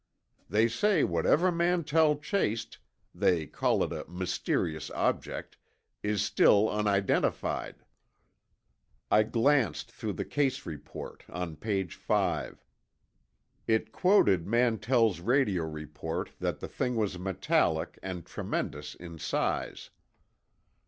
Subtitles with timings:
[0.49, 7.85] They say whatever Mantell chased—they call it a 'mysterious object'—is still unidentified."
[9.11, 12.65] I glanced through the case report, on page five.
[13.67, 19.91] It quoted Mantell's radio report that the thing was metallic and tremendous in size.